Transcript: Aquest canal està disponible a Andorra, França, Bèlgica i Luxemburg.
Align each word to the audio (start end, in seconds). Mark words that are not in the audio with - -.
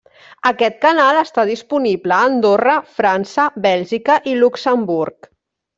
Aquest 0.51 0.77
canal 0.85 1.19
està 1.23 1.45
disponible 1.49 2.15
a 2.17 2.23
Andorra, 2.31 2.79
França, 2.97 3.49
Bèlgica 3.69 4.17
i 4.33 4.35
Luxemburg. 4.43 5.33